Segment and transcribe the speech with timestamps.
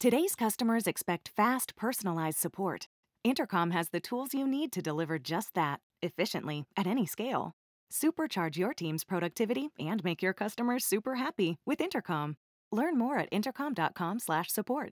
[0.00, 2.86] Today's customers expect fast, personalized support.
[3.24, 7.56] Intercom has the tools you need to deliver just that, efficiently, at any scale.
[7.92, 12.36] Supercharge your team's productivity and make your customers super happy with Intercom.
[12.70, 14.92] Learn more at intercom.com/support.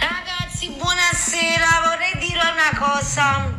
[0.00, 3.50] Ragazzi, buonasera, vorrei dire una cosa.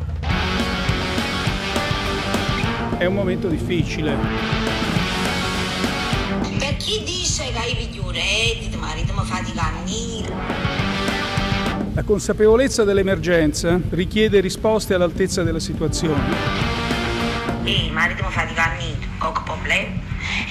[2.97, 4.62] È un momento difficile.
[6.83, 9.71] Chi dice che hai più reddito, marito mi fatica a
[11.93, 16.35] La consapevolezza dell'emergenza richiede risposte all'altezza della situazione.
[17.63, 19.93] Ehi, marito mi fatica a nido, qualche problema?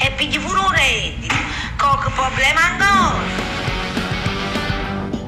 [0.03, 1.34] E pigli pure un reddito,
[1.77, 3.20] qualche problema ancora.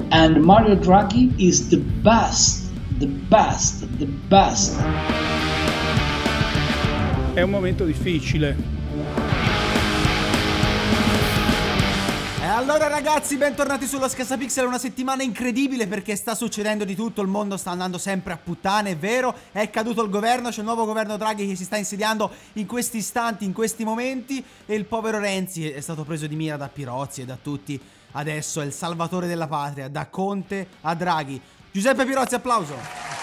[0.09, 4.83] And Mario Draghi is the best, the best, the best.
[7.35, 8.74] È un momento difficile.
[12.55, 17.57] Allora ragazzi, bentornati sullo Scassapixel, una settimana incredibile perché sta succedendo di tutto, il mondo
[17.57, 21.17] sta andando sempre a puttane, è vero, è caduto il governo, c'è il nuovo governo
[21.17, 25.69] Draghi che si sta insediando in questi istanti, in questi momenti e il povero Renzi
[25.69, 27.79] è stato preso di mira da Pirozzi e da tutti,
[28.13, 31.41] adesso è il salvatore della patria, da Conte a Draghi.
[31.73, 32.77] Giuseppe Pirozzi, applauso!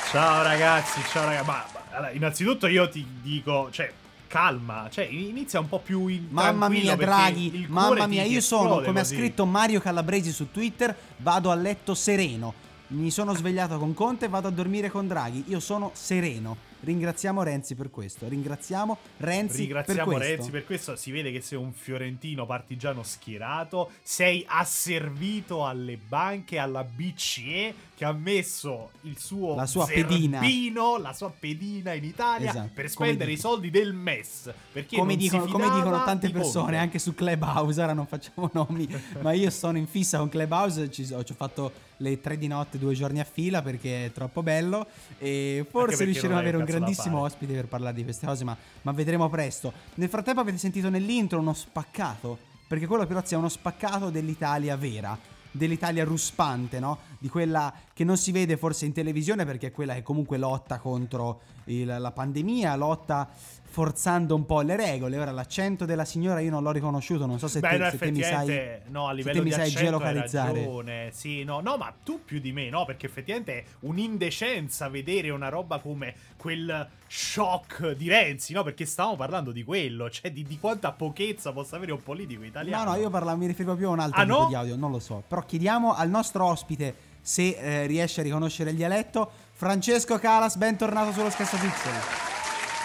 [0.09, 1.45] Ciao ragazzi, ciao ragazzi.
[1.45, 3.93] Ma, ma, allora, innanzitutto io ti dico, cioè,
[4.31, 8.79] calma, cioè, inizia un po' più in Mamma mia, Draghi, il mamma mia, io sono,
[8.79, 12.53] come ha scritto Mario Calabresi su Twitter, vado a letto sereno.
[12.87, 15.43] Mi sono svegliato con Conte e vado a dormire con Draghi.
[15.47, 16.55] Io sono sereno.
[16.83, 18.27] Ringraziamo Renzi per questo.
[18.27, 20.35] Ringraziamo Renzi Ringraziamo per questo.
[20.35, 20.95] Renzi per questo.
[20.95, 23.91] Si vede che sei un fiorentino partigiano schierato.
[24.01, 30.39] Sei asservito alle banche, alla BCE che ha messo il suo La sua pedina.
[30.39, 34.51] zerbino, la sua pedina in Italia Esatto, per spendere i soldi del MES.
[34.71, 36.77] Perché Come dicono, come dicono tante di persone, Conte.
[36.77, 38.87] anche su Clubhouse, ora non facciamo nomi,
[39.21, 41.71] ma io sono in fissa con Clubhouse, ci, ho, ci ho fatto
[42.01, 44.87] le tre di notte due giorni a fila perché è troppo bello
[45.19, 48.91] e forse riusciremo ad avere un grandissimo ospite per parlare di queste cose, ma, ma
[48.91, 49.71] vedremo presto.
[49.95, 55.17] Nel frattempo avete sentito nell'intro uno spaccato, perché quello Pirozzi è uno spaccato dell'Italia vera.
[55.53, 56.97] Dell'Italia ruspante, no?
[57.19, 60.79] Di quella che non si vede forse in televisione perché è quella che comunque lotta
[60.79, 63.29] contro il- la pandemia, lotta
[63.71, 65.17] forzando un po' le regole.
[65.17, 67.97] Ora l'accento della signora io non l'ho riconosciuto, non so se, Beh, te, no, se
[67.97, 71.09] te mi sai no, a se livello te mi sai ragione.
[71.13, 75.47] Sì, no, no, ma tu più di me, no, perché effettivamente è un'indecenza vedere una
[75.47, 80.59] roba come quel shock di Renzi, no, perché stavamo parlando di quello, cioè di, di
[80.59, 82.83] quanta pochezza possa avere un politico italiano.
[82.83, 84.47] No, no, io parlavo, mi riferivo più a un altro Ah, tipo no?
[84.47, 85.23] di audio, non lo so.
[85.25, 89.31] Però chiediamo al nostro ospite se eh, riesce a riconoscere il dialetto.
[89.53, 92.30] Francesco Calas, bentornato sullo Scasso Pixel.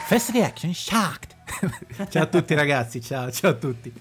[0.07, 1.35] First reaction shocked.
[2.11, 3.93] ciao a tutti ragazzi, ciao, ciao a tutti.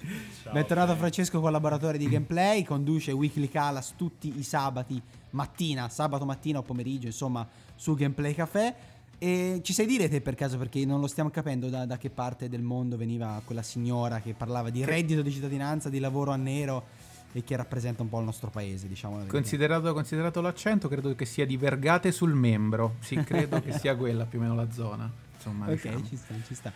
[0.51, 5.01] Bentornato Francesco, collaboratore di Gameplay, conduce Weekly Calas tutti i sabati
[5.31, 8.75] mattina, sabato mattina o pomeriggio, insomma, su Gameplay Café.
[9.17, 12.11] E ci sai dire te per caso, perché non lo stiamo capendo da, da che
[12.11, 16.35] parte del mondo veniva quella signora che parlava di reddito di cittadinanza, di lavoro a
[16.35, 16.85] nero
[17.31, 19.25] e che rappresenta un po' il nostro paese, diciamo.
[19.25, 22.97] Considerato, considerato l'accento, credo che sia di Vergate sul membro.
[22.99, 25.24] Sì, credo che sia quella più o meno la zona.
[25.45, 26.05] Insomma, Ok, diciamo.
[26.05, 26.71] ci sta, ci sta.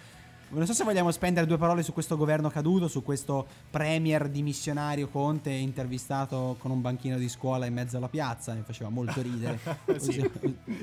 [0.52, 5.08] Non so se vogliamo spendere due parole su questo governo caduto, su questo premier dimissionario
[5.08, 9.60] Conte intervistato con un banchino di scuola in mezzo alla piazza, mi faceva molto ridere.
[10.00, 10.28] Sì.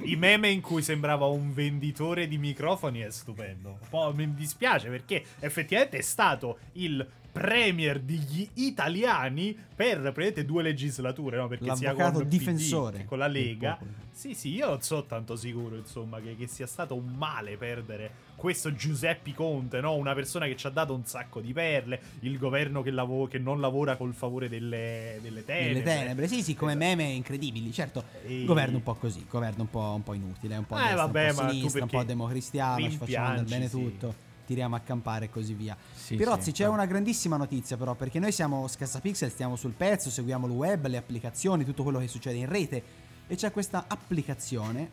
[0.05, 3.79] I meme in cui sembrava un venditore di microfoni è stupendo.
[3.83, 7.05] Un po' mi dispiace perché effettivamente è stato il
[7.41, 11.49] premier degli italiani per praticamente due legislature, no?
[11.49, 13.79] Perché sia L'avvocato con il PD difensore che con la Lega.
[14.11, 18.11] Sì, sì, io non sono tanto sicuro, insomma, che, che sia stato un male perdere
[18.37, 19.95] questo Giuseppe Conte, no?
[19.95, 23.39] Una persona che ci ha dato un sacco di perle, il governo che, lavo- che
[23.39, 25.73] non lavora col favore delle, delle tenebre.
[25.73, 26.87] Nelle tenebre, sì, sì, come Esatto.
[26.87, 27.73] meme incredibili.
[27.73, 30.83] Certo, E- governo un po' così, governo un po', un po' inutile, un po' Eh,
[30.83, 33.77] destra, vabbè, un po' sinistra, un po' democristiano, ci facciamo andare bene sì.
[33.77, 34.15] tutto,
[34.47, 35.77] tiriamo a campare e così via.
[36.07, 36.77] Sì, Pirozzi, sì, c'è vabbè.
[36.77, 40.99] una grandissima notizia però, perché noi siamo Scassapixel, stiamo sul pezzo, seguiamo il web, le
[40.99, 42.81] applicazioni, tutto quello che succede in rete
[43.27, 44.89] e c'è questa applicazione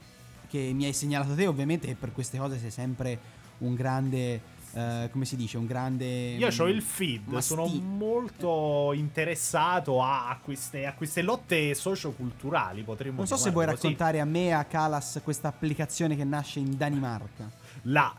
[0.48, 3.19] che mi hai segnalato te, ovviamente che per queste cose sei sempre
[3.60, 4.42] un grande
[4.74, 10.01] eh, come si dice, un grande Io ho il mm, feed, masti- sono molto interessato
[10.01, 13.75] a, queste, a queste lotte socioculturali, potremmo Non so se vuoi così.
[13.75, 17.51] raccontare a me e a Calas questa applicazione che nasce in Danimarca.
[17.83, 18.12] La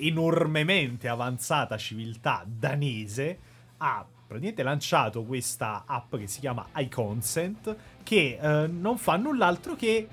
[0.00, 3.38] enormemente avanzata civiltà danese
[3.78, 10.06] ha praticamente lanciato questa app che si chiama iConsent che eh, non fa null'altro che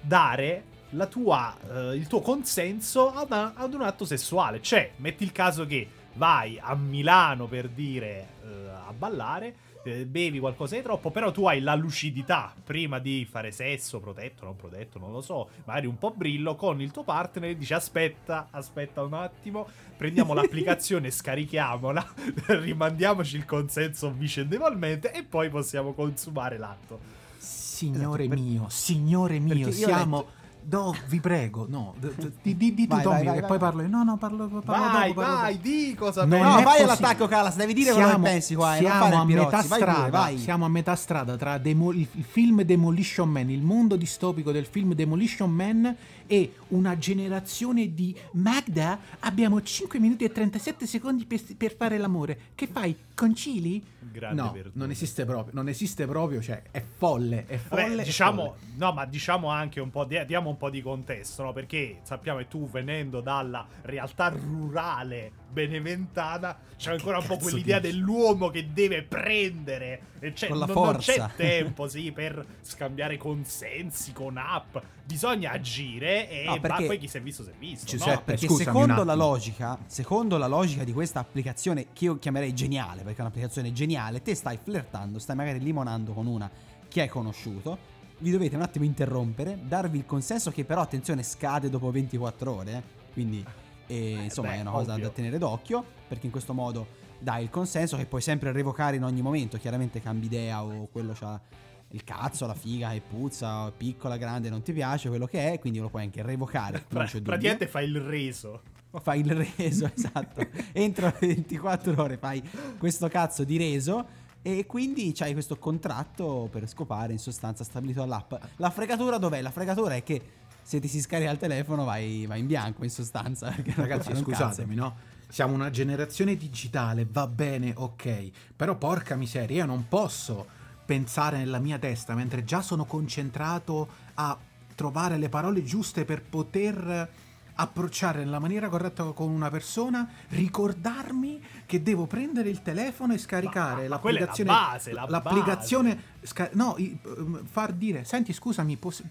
[0.00, 0.64] dare
[1.08, 4.60] tua, eh, il tuo consenso ad, ad un atto sessuale.
[4.60, 10.76] Cioè, metti il caso che vai a Milano per dire eh, a ballare, bevi qualcosa
[10.76, 15.12] di troppo, però tu hai la lucidità prima di fare sesso, protetto, non protetto, non
[15.12, 19.14] lo so, magari un po' brillo con il tuo partner e dici aspetta, aspetta un
[19.14, 22.14] attimo, prendiamo l'applicazione, scarichiamola,
[22.46, 27.20] rimandiamoci il consenso vicendevolmente e poi possiamo consumare l'atto.
[27.38, 30.18] Signore Esatto, per- mio, signore mio, siamo...
[30.18, 30.40] letto-
[30.70, 31.94] No, vi prego, no.
[32.42, 33.48] Di, di, di tu, Vai, Tommy, vai, vai, che vai.
[33.50, 33.86] poi parlo.
[33.88, 34.62] No, no, parlo, parlo
[34.92, 35.20] Vai, dopo.
[35.20, 35.68] parlo vai, dopo.
[35.68, 36.82] di cosa Non No, vai possibile.
[36.84, 39.80] all'attacco, Calas, devi dire quello che pensi qua, non siamo a pirozzi, metà vai pure,
[39.92, 40.38] strada, vai.
[40.38, 44.66] siamo a metà strada tra Demo- il, il film Demolition Man, il mondo distopico del
[44.66, 48.98] film Demolition Man e una generazione di Magda.
[49.20, 52.38] Abbiamo 5 minuti e 37 secondi per, per fare l'amore.
[52.54, 52.96] Che fai?
[53.14, 53.82] Concili?
[54.12, 54.78] Grande no, Verdugo.
[54.78, 57.82] non esiste proprio, non esiste proprio, cioè è folle, è folle.
[57.88, 58.56] Vabbè, è diciamo, folle.
[58.76, 61.52] no, ma diciamo anche un po' di, diamo un po' di contesto, no?
[61.52, 67.92] Perché sappiamo che tu venendo dalla realtà rurale beneventana, c'è ancora un po' quell'idea dici?
[67.94, 71.12] dell'uomo che deve prendere e c'è, Con la non, non forza.
[71.12, 74.76] c'è tempo, sì, per scambiare consensi con app.
[75.04, 78.14] Bisogna agire e No, ma perché- poi chi si è visto si è visto, Giuseppe,
[78.14, 78.22] no?
[78.24, 83.02] perché scusami secondo la logica, secondo la logica di questa applicazione che io chiamerei geniale,
[83.02, 86.50] perché è un'applicazione geniale, te stai flirtando, stai magari limonando con una
[86.88, 87.90] che hai conosciuto,
[88.22, 92.72] vi dovete un attimo interrompere, darvi il consenso che però attenzione scade dopo 24 ore,
[92.72, 92.82] eh.
[93.12, 93.44] quindi
[93.88, 95.04] eh, insomma beh, è una cosa ovvio.
[95.04, 99.02] da tenere d'occhio, perché in questo modo dai il consenso che puoi sempre revocare in
[99.02, 101.40] ogni momento, chiaramente cambi idea o quello c'ha
[101.88, 105.80] il cazzo, la figa che puzza, piccola, grande, non ti piace, quello che è, quindi
[105.80, 106.84] lo puoi anche revocare.
[106.86, 108.62] Pra- praticamente fai il reso.
[109.02, 110.46] fai il reso, esatto.
[110.72, 112.42] Entro 24 ore fai
[112.78, 118.34] questo cazzo di reso e quindi c'hai questo contratto per scopare in sostanza stabilito dall'app.
[118.56, 119.40] La fregatura dov'è?
[119.40, 120.20] La fregatura è che
[120.62, 123.54] se ti si scarica il telefono vai, vai in bianco in sostanza.
[123.76, 125.10] Ragazzi, scusatemi, no?
[125.28, 128.30] Siamo una generazione digitale, va bene, ok.
[128.54, 130.46] Però porca miseria, io non posso
[130.84, 134.36] pensare nella mia testa mentre già sono concentrato a
[134.74, 137.08] trovare le parole giuste per poter
[137.54, 143.60] approcciare nella maniera corretta con una persona, ricordarmi che devo prendere il telefono e scaricare
[143.70, 148.76] Ma- ma è la l'applicazione base, la l'applicazione sca- no, ehm, far dire, senti, scusami,
[148.76, 149.02] pos-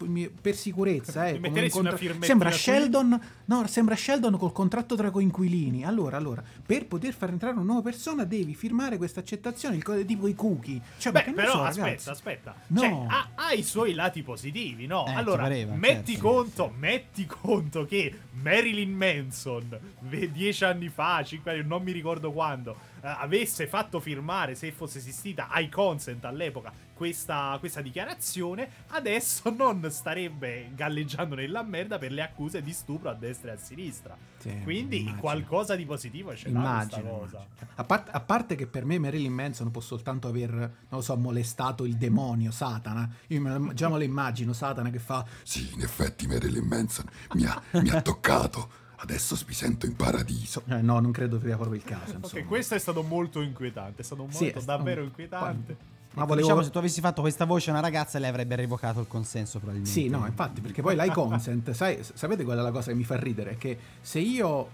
[0.41, 2.51] per sicurezza, eh, metteresti una contra- sembra?
[2.51, 3.21] Sheldon
[3.51, 5.83] No, sembra Sheldon col contratto tra coinquilini.
[5.83, 10.05] Allora, allora, per poter far entrare una nuova persona devi firmare questa accettazione, il codice
[10.05, 10.79] tipo i cookie.
[10.97, 12.09] Cioè, Beh, però so, aspetta, ragazzi.
[12.09, 12.55] aspetta.
[12.67, 12.79] No.
[12.79, 15.05] Cioè, ha, ha i suoi lati positivi, no?
[15.05, 16.27] Eh, allora, pareva, metti certo.
[16.29, 22.71] conto, metti conto che Marilyn Manson, dieci anni fa, cinque anni, non mi ricordo quando,
[22.71, 29.89] eh, avesse fatto firmare, se fosse esistita, ai consent all'epoca, questa, questa dichiarazione, adesso non
[29.89, 34.15] starebbe galleggiando nella merda per le accuse di stupro a destra e a sinistra.
[34.37, 35.19] Sì, Quindi immagino.
[35.19, 37.45] qualcosa di positivo c'è da questa cosa.
[37.75, 41.17] A, part- a parte che per me Marilyn Manson può soltanto aver, non lo so,
[41.17, 43.09] molestato il demonio, Satana.
[43.27, 47.45] Io me già me lo immagino, Satana che fa Sì, in effetti Marilyn Manson mi
[47.45, 48.79] ha, mi ha toccato.
[49.03, 50.61] Adesso mi sento in paradiso.
[50.67, 52.17] eh, no, non credo sia proprio il caso.
[52.21, 55.75] Ok, questo è stato molto inquietante, è stato un Sì, è stato davvero un- inquietante.
[56.13, 56.47] Ma Ecco, volevo...
[56.47, 59.57] Diciamo, se tu avessi fatto questa voce a una ragazza, lei avrebbe revocato il consenso
[59.59, 59.97] probabilmente.
[59.99, 63.15] Sì, no, infatti, perché poi l'iConsent, sai, sapete qual è la cosa che mi fa
[63.17, 63.55] ridere?
[63.57, 64.69] Che se io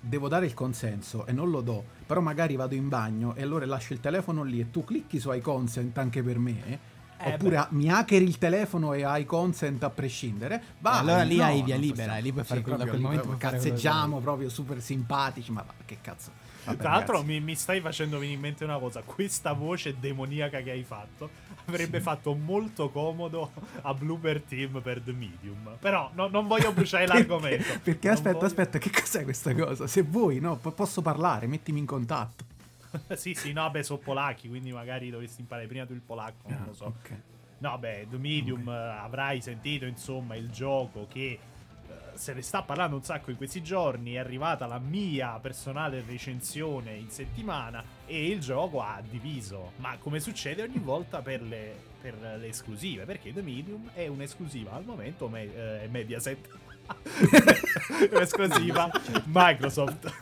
[0.00, 3.66] devo dare il consenso e non lo do, però magari vado in bagno e allora
[3.66, 6.78] lascio il telefono lì e tu clicchi su iConsent anche per me,
[7.24, 7.66] Eh, oppure beh.
[7.70, 11.76] mi hackeri il telefono e hai consent a prescindere, vai, allora lì no, hai via
[11.76, 15.62] libera, e lì puoi fare quello- da quel lì momento cazzeggiamo proprio super simpatici, ma
[15.62, 16.30] va, che cazzo.
[16.64, 20.62] Vabbè, Tra l'altro mi, mi stai facendo venire in mente una cosa, questa voce demoniaca
[20.62, 21.28] che hai fatto
[21.66, 23.52] avrebbe fatto molto comodo
[23.82, 25.76] a Blooper Team per The Medium.
[25.78, 27.64] Però no- non voglio bruciare l'argomento.
[27.64, 29.86] Perché, perché Non aspetta, voglio- aspetta, che cos'è questa cosa?
[29.86, 32.44] Se vuoi, no, po- posso parlare, mettimi in contatto.
[33.14, 36.64] sì, sì, no, beh, sono polacchi, quindi magari dovresti imparare prima tu il polacco, non
[36.66, 36.84] lo so.
[36.84, 37.20] Ah, ok.
[37.58, 41.38] No, beh, The Medium eh, avrai sentito, insomma, il gioco che eh,
[42.14, 44.14] se ne sta parlando un sacco in questi giorni.
[44.14, 49.72] È arrivata la mia personale recensione in settimana e il gioco ha diviso.
[49.76, 53.04] Ma come succede ogni volta per le, per le esclusive?
[53.04, 56.48] Perché The Medium è un'esclusiva al momento, me- eh, Mediaset.
[58.20, 58.90] esclusiva
[59.24, 60.12] Microsoft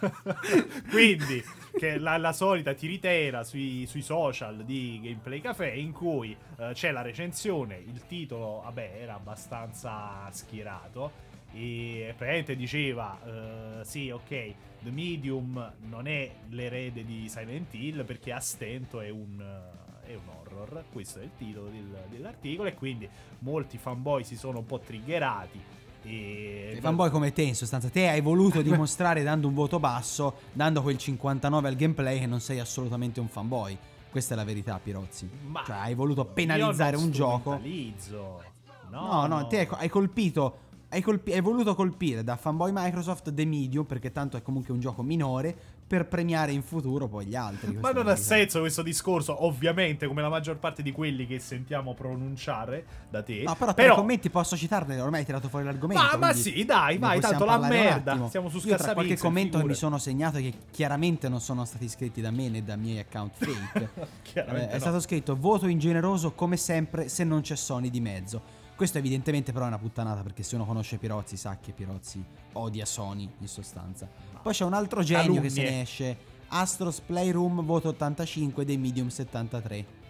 [0.90, 1.42] quindi
[1.82, 6.92] che la, la solita tiritera sui, sui social di Gameplay Café in cui eh, c'è
[6.92, 11.10] la recensione il titolo vabbè era abbastanza schierato
[11.52, 18.30] e praticamente diceva eh, sì ok The Medium non è l'erede di Silent Hill perché
[18.32, 20.84] a stento è un, eh, è un horror.
[20.90, 23.08] Questo è il titolo del- dell'articolo e quindi
[23.40, 25.60] molti fanboy si sono un po' triggerati
[26.04, 30.34] E I fanboy come te, in sostanza, te hai voluto dimostrare dando un voto basso,
[30.52, 33.76] dando quel 59 al gameplay che non sei assolutamente un fanboy.
[34.10, 35.28] Questa è la verità, Pirozzi.
[35.46, 37.52] Ma cioè, hai voluto penalizzare un gioco.
[37.56, 38.42] strumentalizzo.
[38.90, 40.58] No, no, te hai, hai colpito.
[40.90, 44.80] Hai, colpi- hai voluto colpire da fanboy Microsoft The Medium, perché tanto è comunque un
[44.80, 45.56] gioco minore,
[45.92, 47.74] per premiare in futuro poi gli altri.
[47.74, 51.92] Ma non ha senso questo discorso, ovviamente, come la maggior parte di quelli che sentiamo
[51.92, 53.42] pronunciare da te.
[53.42, 56.02] No, però, tra i commenti posso citarne, ormai hai tirato fuori l'argomento.
[56.02, 59.64] Ma- ma sì, dai, vai, tanto la merda, siamo su Io Scassapizza, qualche commento che
[59.64, 63.34] mi sono segnato che chiaramente non sono stati scritti da me né da miei account
[63.36, 63.90] fake.
[64.22, 64.80] Chiaramente Eh, è no.
[64.80, 68.60] stato scritto voto ingeneroso come sempre se non c'è Sony di mezzo.
[68.74, 72.86] Questo evidentemente però è una puttanata perché se uno conosce Pirozzi sa che Pirozzi odia
[72.86, 74.08] Sony in sostanza.
[74.42, 76.16] Poi c'è un altro genio che se ne esce.
[76.48, 80.00] Astros Playroom voto 85 dei Medium 73.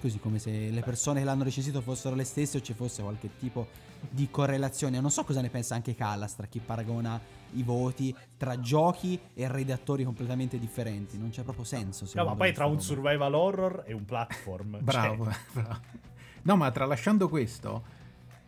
[0.00, 3.30] Così come se le persone che l'hanno recensito fossero le stesse o ci fosse qualche
[3.38, 3.68] tipo
[4.10, 5.00] di correlazione.
[5.00, 7.20] Non so cosa ne pensa anche Callas tra chi paragona
[7.54, 11.16] i voti tra giochi e redattori completamente differenti.
[11.16, 12.06] Non c'è proprio senso.
[12.14, 12.82] No, ma poi tra un roba.
[12.82, 14.78] survival horror e un platform.
[14.82, 15.80] Bravo, Cioè, bravo.
[16.42, 17.82] No, ma tralasciando questo,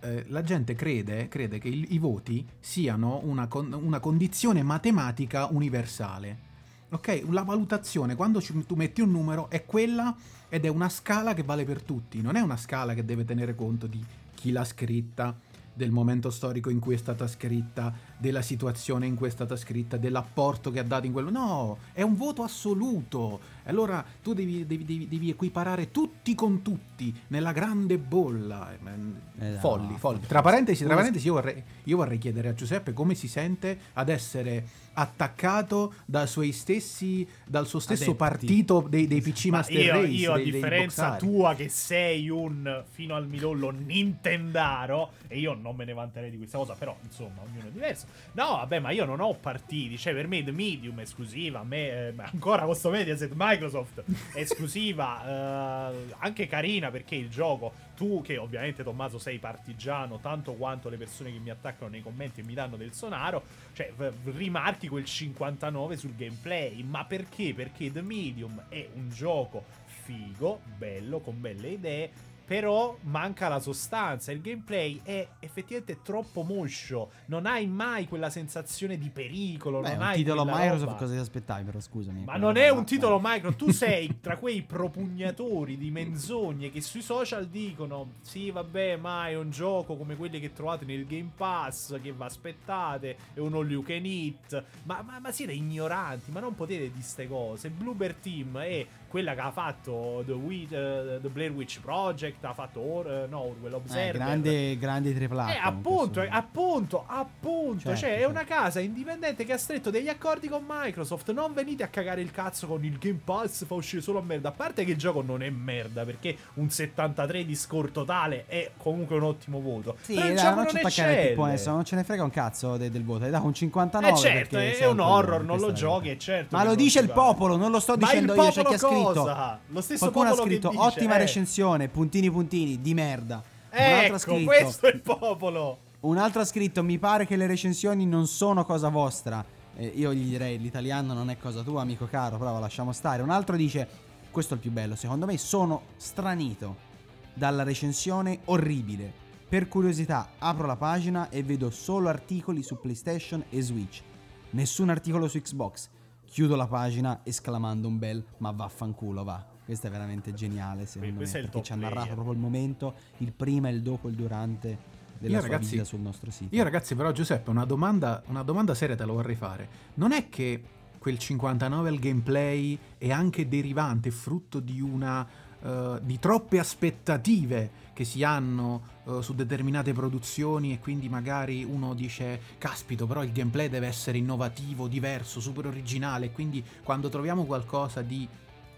[0.01, 5.47] eh, la gente crede, crede che il- i voti siano una, con- una condizione matematica
[5.47, 6.49] universale.
[6.91, 7.25] Ok?
[7.31, 10.15] La valutazione, quando ci- tu metti un numero, è quella
[10.49, 12.21] ed è una scala che vale per tutti.
[12.21, 14.03] Non è una scala che deve tenere conto di
[14.35, 15.39] chi l'ha scritta,
[15.73, 19.97] del momento storico in cui è stata scritta, della situazione in cui è stata scritta,
[19.97, 21.31] dell'apporto che ha dato in quello.
[21.31, 23.41] No, è un voto assoluto.
[23.65, 28.73] Allora tu devi, devi- devi- devi equiparare tutti con tutti nella grande bolla.
[28.73, 28.91] Eh, ma-
[29.39, 29.59] Eh, no.
[29.59, 30.21] folli, folli.
[30.27, 34.09] Tra parentesi, tra parentesi io, vorrei, io vorrei chiedere a Giuseppe come si sente ad
[34.11, 38.19] essere attaccato dai suoi stessi, dal suo stesso Adepti.
[38.19, 40.07] partito dei, dei PC ma Master io, Race.
[40.09, 45.77] io, a dei- differenza tua, che sei un fino al midollo Nintendaro, e io non
[45.77, 48.07] me ne vanterei di questa cosa, però insomma, ognuno è diverso.
[48.33, 49.99] No, vabbè, ma io non ho partiti.
[49.99, 51.61] Cioè, per me The Medium è esclusiva.
[51.61, 54.03] A me, eh, ancora questo Mediaset Microsoft
[54.33, 55.91] è esclusiva.
[55.93, 57.89] eh, anche carina perché il gioco.
[57.97, 62.41] Tu, che ovviamente Tommaso sei partigiano, tanto quanto le persone che mi attaccano nei commenti
[62.41, 63.43] e mi danno del sonaro,
[63.75, 63.93] cioè
[64.25, 66.83] rimarchi quel 59 sul gameplay.
[66.83, 67.53] Ma perché?
[67.53, 69.65] Perché The Medium è un gioco
[70.11, 72.11] figo, bello, con belle idee.
[72.51, 74.33] Però manca la sostanza.
[74.33, 77.13] Il gameplay è effettivamente troppo moscio.
[77.27, 79.79] Non hai mai quella sensazione di pericolo.
[79.79, 80.99] Beh, non un hai titolo quella Microsoft roba.
[80.99, 82.25] cosa ti aspettavi però scusami.
[82.25, 83.57] Ma non è un titolo Microsoft.
[83.57, 89.37] Tu sei tra quei propugnatori di menzogne che sui social dicono: Sì, vabbè, ma è
[89.37, 92.01] un gioco come quelli che trovate nel Game Pass.
[92.01, 93.17] Che va aspettate.
[93.33, 94.65] È un all you can eat.
[94.83, 96.33] Ma, ma, ma siete ignoranti.
[96.33, 97.71] Ma non potete di ste cose.
[97.71, 102.45] Bluebird Team è quella che ha fatto The, Wi- eh, The Blair Witch Project.
[102.45, 104.13] Ha fatto Or- eh, no, Orwell Eh, Observer.
[104.13, 105.53] grande, grande tripla.
[105.53, 107.81] Eh, appunto, eh, appunto, appunto.
[107.81, 108.31] Certo, cioè, è certo.
[108.31, 111.33] una casa indipendente che ha stretto degli accordi con Microsoft.
[111.33, 114.51] Non venite a cagare il cazzo con il Game Pass, fa uscire solo a merda.
[114.51, 118.71] A parte che il gioco non è merda, perché un 73 di score totale è
[118.77, 119.97] comunque un ottimo voto.
[120.03, 122.77] Sì, Però il dai, non ci non tipo adesso, non ce ne frega un cazzo
[122.77, 123.25] de- del voto.
[123.25, 124.15] Hai dato un 59.
[124.17, 126.57] Eh certo, è un horror, non lo è giochi, è certo.
[126.57, 129.00] Ma lo dice il popolo, non lo sto dicendo io, c'è chi ha scritto.
[129.03, 129.61] Cosa?
[129.69, 131.19] Lo stesso Qualcuno ha scritto dice, ottima eh.
[131.19, 133.43] recensione, puntini puntini, di merda.
[133.73, 135.79] Un altro ha Ecco, scritto, questo è il popolo.
[136.01, 139.45] un altro ha scritto mi pare che le recensioni non sono cosa vostra.
[139.77, 143.23] Eh, io gli direi l'italiano non è cosa tua, amico caro, però lasciamo stare.
[143.23, 143.89] Un altro dice
[144.31, 146.89] questo è il più bello, secondo me sono stranito
[147.35, 149.13] dalla recensione orribile.
[149.49, 154.03] Per curiosità apro la pagina e vedo solo articoli su PlayStation e Switch.
[154.51, 155.89] Nessun articolo su Xbox.
[156.31, 159.45] Chiudo la pagina esclamando un bel ma vaffanculo va.
[159.65, 162.15] Questo è veramente geniale secondo questo me è il perché ci ha narrato player.
[162.15, 164.79] proprio il momento, il prima, il dopo, il durante
[165.19, 166.55] della Io, sua ragazzi, vita sul nostro sito.
[166.55, 169.69] Io ragazzi però Giuseppe una domanda, una domanda seria te la vorrei fare.
[169.95, 170.63] Non è che
[171.01, 175.27] quel 59 al gameplay è anche derivante, frutto di una...
[175.63, 181.95] eh, di troppe aspettative che si hanno eh, su determinate produzioni e quindi magari uno
[181.95, 188.03] dice caspito però il gameplay deve essere innovativo, diverso, super originale quindi quando troviamo qualcosa
[188.03, 188.27] di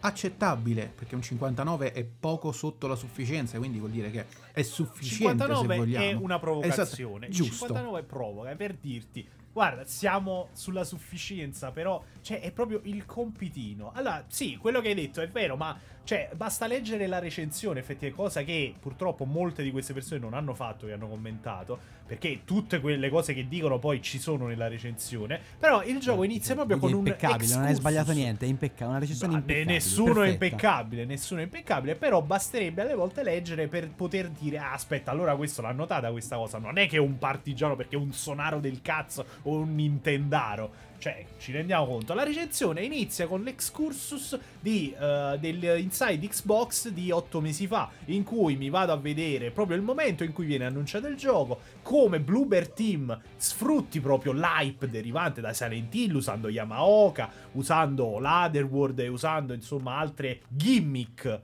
[0.01, 5.45] accettabile perché un 59 è poco sotto la sufficienza quindi vuol dire che è sufficiente
[5.45, 7.27] 59 se vogliamo è una provocazione.
[7.27, 12.81] Esatto, Il giusto 59 provoca per dirti, guarda, siamo sulla sufficienza, però cioè, è proprio
[12.85, 13.93] il compitino.
[13.95, 18.21] Allora, sì, quello che hai detto è vero, ma Cioè, basta leggere la recensione, effettivamente,
[18.21, 22.81] cosa che purtroppo molte di queste persone non hanno fatto, che hanno commentato, perché tutte
[22.81, 25.41] quelle cose che dicono poi ci sono nella recensione.
[25.59, 28.49] Però il gioco inizia proprio Quindi con è un impeccabile, non hai sbagliato niente, è
[28.49, 29.73] impeccabile, una recensione Ma impeccabile.
[29.73, 30.45] Nessuno è perfetta.
[30.45, 35.37] impeccabile, nessuno è impeccabile, però basterebbe alle volte leggere per poter dire "Ah, aspetta, allora
[35.37, 38.59] questo l'ha notata questa cosa, non è che è un partigiano perché è un sonaro
[38.59, 40.91] del cazzo o un nintendaro".
[41.03, 47.11] Cioè, ci rendiamo conto, la recensione inizia con l'excursus di, eh, del Inside Xbox di
[47.11, 50.65] otto mesi fa, in cui mi vado a vedere proprio il momento in cui viene
[50.65, 57.29] annunciato il gioco, come Bluebird Team sfrutti proprio l'hype derivante da Silent Hill usando Yamaoka,
[57.55, 61.41] usando l'Otherworld e usando insomma altre gimmick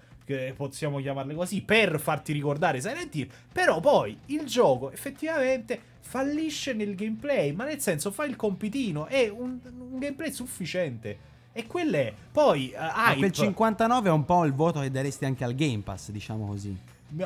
[0.57, 6.95] possiamo chiamarle così per farti ricordare Silent Hill però poi il gioco effettivamente fallisce nel
[6.95, 11.37] gameplay ma nel senso fa il compitino è un, un gameplay sufficiente.
[11.53, 15.45] E quelle poi uh, Ma quel 59 è un po' il voto che daresti anche
[15.45, 16.77] al Game Pass, diciamo così.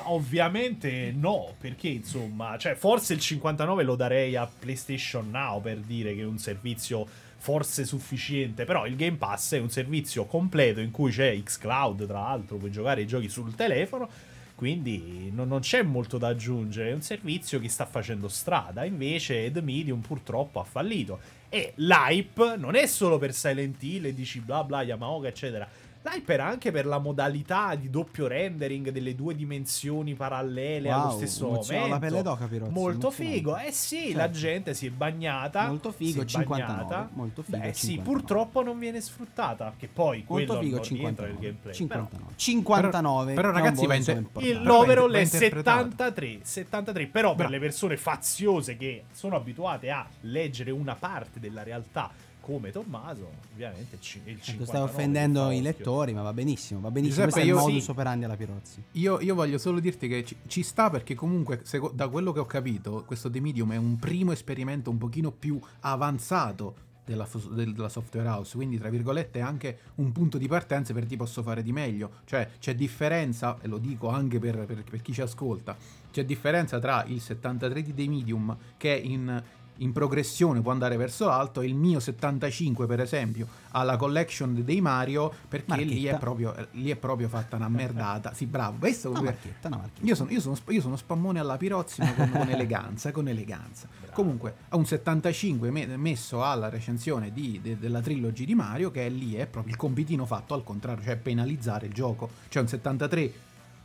[0.04, 6.14] Ovviamente no, perché insomma, cioè forse il 59 lo darei a PlayStation Now per dire
[6.14, 7.06] che è un servizio
[7.42, 12.20] forse sufficiente, però il Game Pass è un servizio completo in cui c'è xCloud, tra
[12.20, 14.08] l'altro, puoi giocare i giochi sul telefono,
[14.54, 19.50] quindi non, non c'è molto da aggiungere, è un servizio che sta facendo strada, invece
[19.50, 21.18] The Medium purtroppo ha fallito.
[21.48, 25.68] E l'hype non è solo per Silent Hill e dici bla bla Yamaoka eccetera,
[26.04, 31.10] L'hype era anche per la modalità di doppio rendering delle due dimensioni parallele Wow, allo
[31.12, 31.86] stesso momento.
[31.86, 33.56] la pelle d'oca, Pirozzi, Molto figo.
[33.56, 34.16] Eh sì, Certo.
[34.18, 35.68] la gente si è bagnata.
[35.68, 37.08] Molto figo, si è 59, bagnata.
[37.12, 38.02] molto figo, Beh sì, 59.
[38.18, 39.74] purtroppo non viene sfruttata.
[39.78, 41.40] Che poi Molto quello figo, non rientra nel 59.
[41.40, 41.74] gameplay.
[41.74, 42.32] 59.
[42.36, 43.34] 59.
[43.34, 45.82] Però- però ragazzi, va inter- Però il l'overall è interpretato.
[45.90, 47.06] 73, 73.
[47.06, 52.10] Però per Bra- le persone faziose che sono abituate a leggere una parte della realtà
[52.42, 56.90] come Tommaso, ovviamente ci- il 59 Ecco, stai offendendo i lettori, ma va benissimo, va
[56.90, 57.24] benissimo.
[57.24, 57.90] Giuseppe, Questo è il io- modus sì.
[57.90, 58.82] operandi alla Pirozzi.
[58.92, 62.40] Io, io voglio solo dirti che ci, ci sta perché comunque, seco- da quello che
[62.40, 67.88] ho capito, questo The Medium è un primo esperimento un pochino più avanzato della, della
[67.88, 71.62] software house, quindi tra virgolette è anche un punto di partenza per ti posso fare
[71.62, 72.10] di meglio.
[72.24, 75.76] Cioè c'è differenza, e lo dico anche per, per- per chi ci ascolta,
[76.12, 79.42] c'è differenza tra il 73 di The Medium che è in,
[79.78, 84.80] in progressione può andare verso l'alto il mio 75 per esempio ha la collection dei
[84.80, 88.34] Mario perché lì è, proprio, eh, lì è proprio fatta una merdata.
[88.34, 88.76] Sì, bravo.
[88.78, 90.06] Questo Una marchetta, una marchetta.
[90.06, 93.88] io sono, io, sono, io sono spammone alla Pirozzi, ma con, con eleganza, con eleganza.
[94.12, 99.06] Comunque, ha un 75 me- messo alla recensione di- de- della trilogy di Mario, che
[99.06, 102.28] è lì è proprio il compitino fatto al contrario, cioè penalizzare il gioco.
[102.48, 103.32] Cioè un 73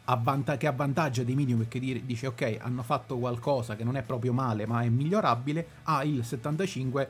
[0.10, 4.04] avvanta- che avvantaggia dei medium perché dire- dice ok, hanno fatto qualcosa che non è
[4.04, 7.10] proprio male, ma è migliorabile, ha il 75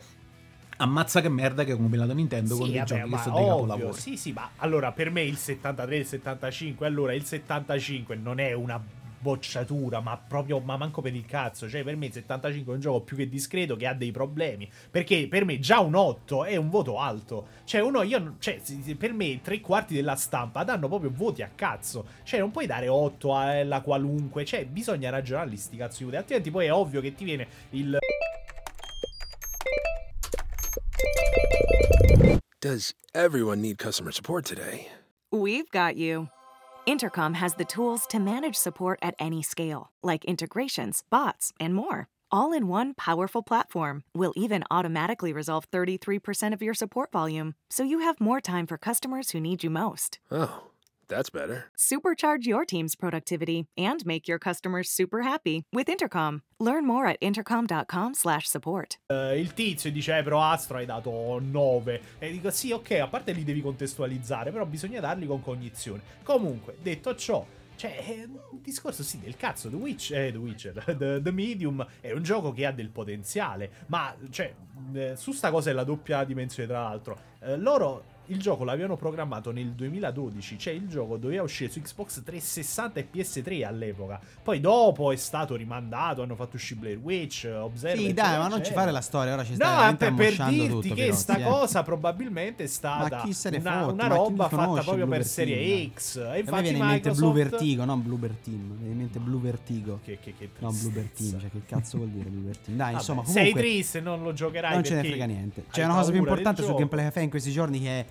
[0.77, 3.45] ammazza che merda che come la Nintendo con Sì, dei vabbè, giochi che sono dei
[3.47, 3.99] capolavori.
[3.99, 8.39] Sì, sì, ma allora per me il 73 e il 75, allora il 75 non
[8.39, 8.81] è una
[9.19, 11.69] bocciatura, ma proprio, ma manco per il cazzo.
[11.69, 14.69] Cioè, per me il 75 è un gioco più che discreto che ha dei problemi.
[14.89, 17.47] Perché per me già un 8 è un voto alto.
[17.63, 18.61] Cioè, uno, io, cioè,
[18.97, 22.05] per me tre quarti della stampa danno proprio voti a cazzo.
[22.23, 24.45] Cioè, non puoi dare 8 alla qualunque.
[24.45, 26.17] Cioè, bisogna ragionarli sti cazzo di voti.
[26.17, 27.97] Altrimenti poi è ovvio che ti viene il
[32.59, 34.87] Does everyone need customer support today?
[35.31, 36.29] We've got you.
[36.87, 42.07] Intercom has the tools to manage support at any scale, like integrations, bots, and more.
[42.31, 44.03] All in one powerful platform.
[44.15, 48.77] We'll even automatically resolve 33% of your support volume, so you have more time for
[48.77, 50.19] customers who need you most.
[50.31, 50.61] Oh,
[51.07, 51.71] that's better.
[51.77, 56.41] Supercharge your team's productivity and make your customers super happy with Intercom.
[56.59, 58.99] Learn more at intercom.com/support.
[59.07, 62.01] Eh, il tizio dice: eh, però Astro hai dato 9.
[62.19, 66.01] E dico: sì, ok, a parte li devi contestualizzare, però bisogna darli con cognizione.
[66.23, 67.45] Comunque, detto ciò.
[67.75, 69.69] Cioè, è un discorso sì del cazzo.
[69.69, 73.69] The, Witch, eh, The Witcher, The, The Medium è un gioco che ha del potenziale.
[73.87, 74.51] Ma, cioè,
[74.93, 77.19] eh, su sta cosa è la doppia dimensione, tra l'altro.
[77.41, 80.57] eh, loro il gioco l'avevano programmato nel 2012.
[80.57, 84.19] Cioè, il gioco doveva uscire su Xbox 360 e PS3 all'epoca.
[84.41, 86.21] Poi, dopo è stato rimandato.
[86.21, 88.05] Hanno fatto uscire Blair Witch, Observer.
[88.05, 90.67] Sì, dai, ma non ci fare la storia, ora ci stai No, per, per dirti
[90.67, 91.43] tutto, che sta eh.
[91.43, 93.23] cosa probabilmente è stata
[93.57, 95.99] una, una roba fatta conosce proprio per Blue serie Vertigo?
[95.99, 96.15] X.
[96.17, 97.33] E infatti viene in mente Blue.
[97.33, 98.59] Vertigo, non Blue Team.
[98.59, 99.99] Mi viene in mente Blue Vertigo.
[100.03, 101.11] Che, che, che No, Blue.
[101.13, 102.77] Team, cioè che cazzo vuol dire Blue Team?
[102.77, 105.65] Dai, Vabbè, insomma, sei comunque triste, non lo giocherai non ce ne frega niente.
[105.71, 106.75] C'è una cosa più importante gioco.
[106.75, 108.05] gameplay caffè in questi giorni che è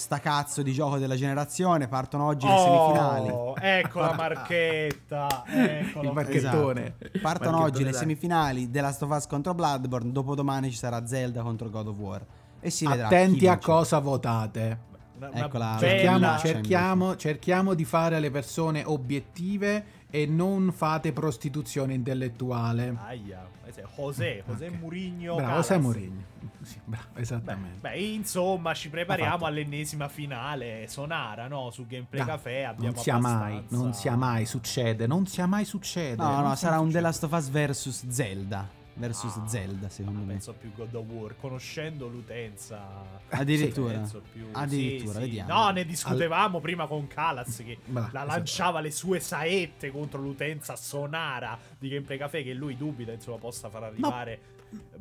[0.00, 3.78] sta cazzo di gioco della generazione, partono oggi le Oh, semifinali.
[3.80, 6.94] ecco la marchetta, ecco Il la marchettone.
[6.98, 7.18] Esatto.
[7.20, 11.42] Partono Marchettone, oggi le semifinali della Last of Us contro Bloodborne, dopodomani ci sarà Zelda
[11.42, 12.24] contro God of War.
[12.60, 13.06] E si vedrà.
[13.06, 14.88] Attenti a cosa votate.
[15.34, 15.76] Eccola.
[15.78, 22.94] Cerchiamo, cerchiamo, cerchiamo di fare le persone obiettive e non fate prostituzione intellettuale.
[23.06, 24.78] Aia, è José, José Ok.
[24.80, 25.36] Mourinho.
[25.36, 26.28] Bravo, sei Mourinho.
[26.62, 27.78] Sì, bravo, Beh, esattamente.
[27.80, 31.70] beh, insomma, ci prepariamo all'ennesima finale Sonara, no?
[31.70, 35.46] Su Gameplay Dai, Café abbiamo non sia mai, abbastanza- non sia mai succede, non sia
[35.46, 36.16] mai succede.
[36.22, 36.92] No, no, sarà un succede.
[36.92, 38.68] The Last of Us versus Zelda.
[39.00, 40.32] Versus Ah, Zelda, secondo me.
[40.34, 43.18] Penso più God of War, conoscendo l'utenza.
[43.30, 44.06] Addirittura.
[44.32, 45.24] più- Addirittura, sì, sì.
[45.24, 45.52] vediamo.
[45.54, 48.26] No, ne discutevamo prima con Calas che Bra- la esatto.
[48.26, 53.68] lanciava le sue saette contro l'utenza sonara di Gameplay Café che lui dubita insomma possa
[53.70, 54.40] far arrivare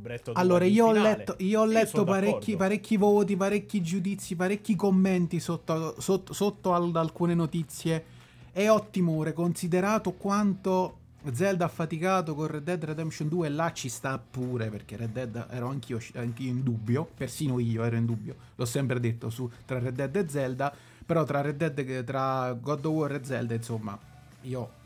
[0.02, 5.40] the Allora, io ho letto, io ho letto parecchi, parecchi voti, parecchi giudizi, parecchi commenti
[5.40, 8.06] sotto, sotto, sotto al- alcune notizie.
[8.52, 10.99] E ho timore, considerato quanto
[11.32, 15.12] Zelda ha faticato con Red Dead Redemption 2, e là ci sta pure, perché Red
[15.12, 19.50] Dead ero anch'io, anch'io in dubbio, persino io ero in dubbio, l'ho sempre detto, su,
[19.66, 20.74] tra Red Dead e Zelda,
[21.06, 23.98] però tra Red Dead, tra God of War e Zelda, insomma,
[24.44, 24.78] io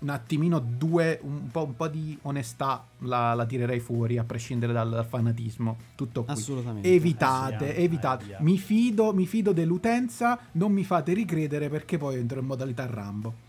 [0.00, 4.72] un attimino due, un po', un po' di onestà la, la tirerei fuori, a prescindere
[4.72, 5.76] dal, dal fanatismo.
[5.94, 6.32] Tutto qui.
[6.32, 6.90] Assolutamente.
[6.90, 8.24] Evitate, Eh, evitate.
[8.24, 8.38] via.
[8.40, 13.48] Mi fido, mi fido dell'utenza, non mi fate ricredere perché poi entro in modalità Rambo.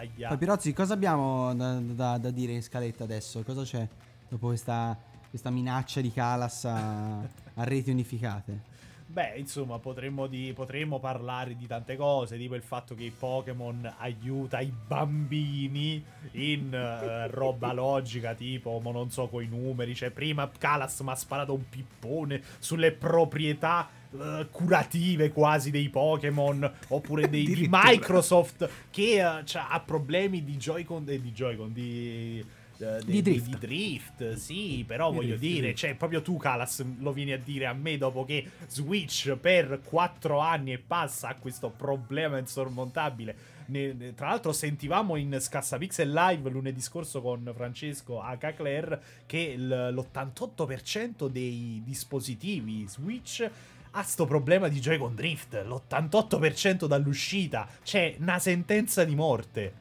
[0.00, 0.28] Aia.
[0.28, 3.42] Poi Pirozzi, cosa abbiamo da, da- da dire in scaletta adesso?
[3.42, 3.86] Cosa c'è
[4.28, 4.96] dopo questa,
[5.28, 8.68] questa minaccia di Calas a, a reti unificate?
[9.10, 14.60] Beh, insomma, potremmo, di- potremmo parlare di tante cose, tipo il fatto che Pokémon aiuta
[14.60, 19.96] i bambini in eh, roba logica, tipo, mo non so, coi numeri.
[19.96, 26.70] Cioè, prima Calas mi ha sparato un pippone sulle proprietà eh, curative quasi dei Pokémon,
[26.88, 27.68] oppure dei, di.
[27.70, 32.44] Microsoft che c'ha- ha problemi di Joy-Con, eh, di Joy-Con, di...
[32.78, 33.46] eh, Di drift.
[33.48, 37.38] di drift, sì, però Di voglio drift, dire, cioè, proprio tu, Calas, lo vieni a
[37.38, 43.58] dire a me dopo che Switch per 4 anni e passa ha questo problema insormontabile.
[44.16, 48.54] Tra l'altro, sentivamo in Scassapixel Live lunedì scorso con Francesco H.
[48.56, 53.48] Claire che l- l'88% dei dispositivi Switch
[53.92, 55.54] ha sto problema di Joy-Con Drift.
[55.54, 57.68] L'88% dall'uscita.
[57.82, 59.72] C'è una sentenza di morte.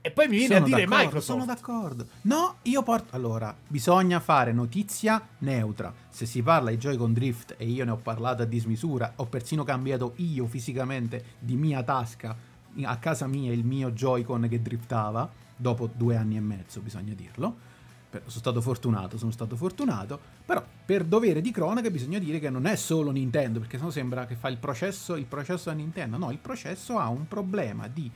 [0.00, 1.24] E poi mi viene Sono a dire Microsoft.
[1.24, 2.06] Sono d'accordo.
[2.22, 3.16] No, io porto.
[3.16, 5.92] Allora, bisogna fare notizia neutra.
[6.08, 9.64] Se si parla di Joy-Con Drift e io ne ho parlato a dismisura, ho persino
[9.64, 15.88] cambiato io fisicamente di mia tasca a casa mia il mio Joy-Con che driftava dopo
[15.92, 17.74] due anni e mezzo, bisogna dirlo.
[18.10, 20.18] Sono stato fortunato, sono stato fortunato.
[20.46, 24.26] Però per dovere di cronaca bisogna dire che non è solo Nintendo, perché sennò sembra
[24.26, 26.16] che fa il processo, il processo a Nintendo.
[26.16, 28.10] No, il processo ha un problema di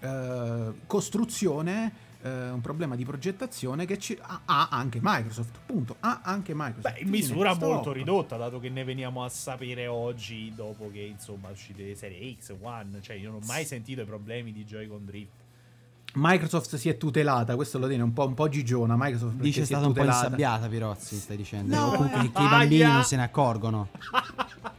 [0.00, 1.92] eh, costruzione,
[2.22, 5.58] eh, un problema di progettazione che ci- ha, ha anche Microsoft.
[5.66, 5.96] Punto.
[6.00, 6.94] Ha anche Microsoft.
[6.94, 7.68] Beh, in Fine, misura stop.
[7.70, 12.34] molto ridotta, dato che ne veniamo a sapere oggi, dopo che insomma uscite le serie
[12.38, 13.00] X, One.
[13.02, 15.42] Cioè, io non ho mai sentito i problemi di Joy-Con Drift.
[16.16, 18.94] Microsoft si è tutelata, questo lo tiene un po', un po' gigiona.
[18.96, 21.74] Microsoft Dice è stata un po' insabbiata, Pirozzi, stai dicendo.
[21.74, 23.88] No, comunque che i bambini non se ne accorgono.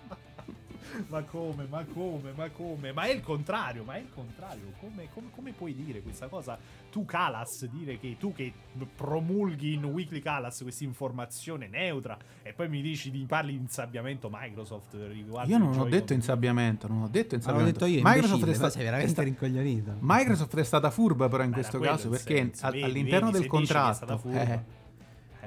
[1.07, 2.91] ma come, ma come, ma come?
[2.91, 4.73] Ma è il contrario, ma è il contrario.
[4.79, 6.57] Come, come- come puoi dire questa cosa?
[6.91, 8.53] Tu, Calas, dire che tu che
[8.95, 14.29] promulghi in Weekly Calas questa informazione neutra e poi mi dici di parli di insabbiamento
[14.31, 17.79] Microsoft riguardo Io non ho detto insabbiamento, non ho detto Ma l'ho insabbiamento.
[17.85, 19.95] detto io, Microsoft imbecille, è, ma sta- sei veramente sta- rincoglionito.
[19.99, 23.47] Microsoft è stata furba però in Ma questo caso perché vedi, all'interno vedi, del stata
[23.47, 24.41] contratto furba.
[24.53, 24.83] Eh.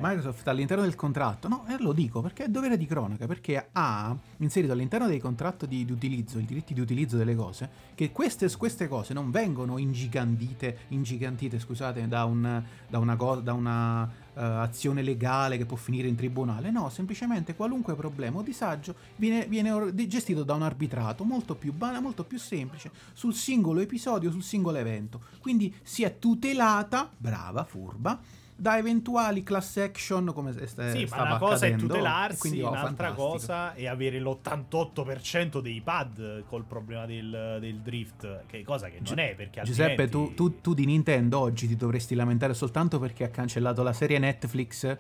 [0.01, 4.17] Microsoft all'interno del contratto, no, e lo dico perché è dovere di cronaca, perché ha
[4.39, 8.51] inserito all'interno dei contratti di, di utilizzo, i diritti di utilizzo delle cose, che queste,
[8.57, 15.03] queste cose non vengono ingigantite, ingigantite scusate, da, un, da una, da una eh, azione
[15.03, 20.45] legale che può finire in tribunale, no, semplicemente qualunque problema o disagio viene, viene gestito
[20.45, 25.21] da un arbitrato molto più banale, molto più semplice, sul singolo episodio, sul singolo evento.
[25.41, 28.21] Quindi si è tutelata, brava, furba,
[28.61, 32.39] da eventuali class action come se sta- Sì, ma una cosa è accadendo, e tutelarsi,
[32.41, 33.29] quindi, oh, un'altra fantastico.
[33.29, 39.19] cosa è avere l'88% dei pad col problema del, del drift, che cosa che non
[39.21, 40.35] è perché Giuseppe, altrimenti...
[40.35, 44.19] tu, tu- tu di Nintendo oggi ti dovresti lamentare soltanto perché ha cancellato la serie
[44.19, 44.97] Netflix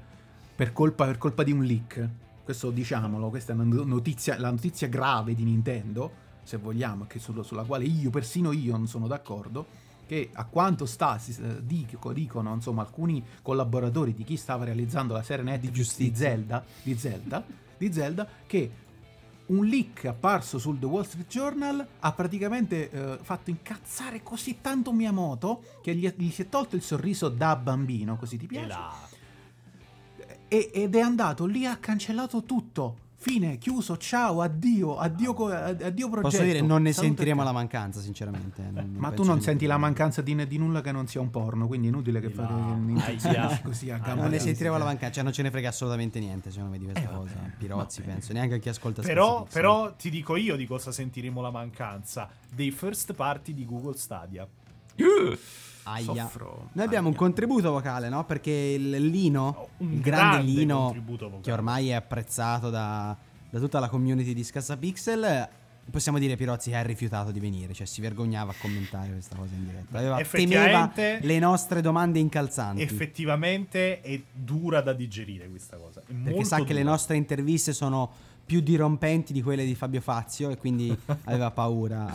[0.54, 2.08] per colpa, per colpa di un leak.
[2.44, 6.10] Questo diciamolo, questa è una notizia, la notizia grave di Nintendo,
[6.44, 9.66] se vogliamo, che sullo- sulla quale io, persino io, non sono d'accordo.
[10.08, 15.12] Che a quanto sta, si, eh, dico- dicono insomma alcuni collaboratori di chi stava realizzando
[15.12, 16.28] la serie Netflix di, giustizia.
[16.28, 17.44] Zelda, di Zelda,
[17.76, 18.70] di Zelda, che
[19.48, 24.92] un leak apparso sul The Wall Street Journal ha praticamente eh, fatto incazzare così tanto
[24.92, 28.66] Miyamoto che gli, gli si è tolto il sorriso da bambino, così ti piace?
[30.48, 33.06] E- ed è andato lì ha cancellato tutto.
[33.20, 36.20] Fine, chiuso, ciao, addio, addio, addio progetto.
[36.20, 38.62] Posso dire, non ne Saluto e sentiremo la mancanza, sinceramente.
[38.62, 41.28] Non- non Ma tu non senti la mancanza di, di nulla che non sia un
[41.28, 43.58] porno, quindi è inutile che fate aia.
[43.64, 46.52] così a gamba Non ne sentiremo la mancanza, cioè non ce ne frega assolutamente niente,
[46.52, 47.34] secondo me, di questa Eh, cosa.
[47.34, 51.40] vabbè, Pirozzi, penso, neanche a chi ascolta Però, però ti dico io di cosa sentiremo
[51.40, 52.28] la mancanza.
[52.48, 54.46] Dei first party di Google Stadia.
[54.94, 55.38] Pixel.
[55.92, 56.22] Aia.
[56.24, 56.68] Soffro.
[56.72, 57.22] Noi abbiamo un Aia.
[57.22, 58.24] contributo vocale, no?
[58.24, 63.16] Perché il Lino, Oh, un il grande, grande Lino, che ormai è apprezzato da,
[63.48, 65.48] da tutta la community di Scassapixel,
[65.90, 69.54] possiamo dire Pirozzi che ha rifiutato di venire, cioè si vergognava a commentare questa cosa
[69.54, 69.98] in diretta.
[69.98, 72.82] Aveva, temeva le nostre domande incalzanti.
[72.82, 76.02] Effettivamente è dura da digerire questa cosa.
[76.06, 76.92] È perché sa che le dura.
[76.92, 78.10] nostre interviste sono
[78.44, 82.06] più dirompenti di quelle di Fabio Fazio e quindi aveva paura